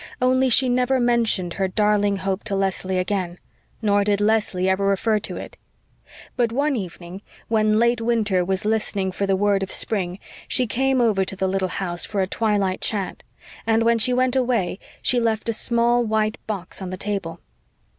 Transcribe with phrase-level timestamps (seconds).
[0.19, 3.37] Only, she never mentioned her darling hope to Leslie again;
[3.83, 5.57] nor did Leslie ever refer to it.
[6.35, 10.17] But one evening, when late winter was listening for the word of spring,
[10.47, 13.21] she came over to the little house for a twilight chat;
[13.67, 17.39] and when she went away she left a small, white box on the table.